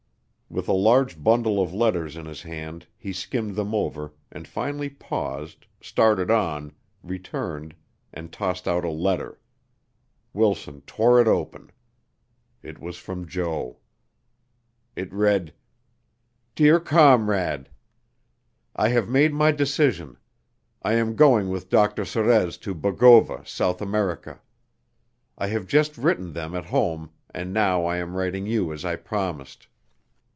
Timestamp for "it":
11.21-11.27, 12.61-12.79, 14.93-15.13